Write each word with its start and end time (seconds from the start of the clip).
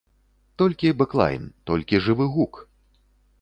Толькі 0.61 0.93
бэклайн, 1.01 1.45
толькі 1.71 2.01
жывы 2.07 2.25
гук! 2.39 2.53